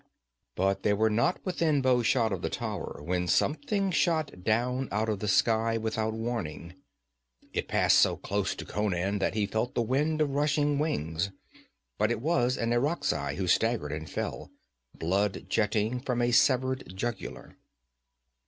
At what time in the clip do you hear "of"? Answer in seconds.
2.33-2.41, 5.09-5.19, 10.19-10.31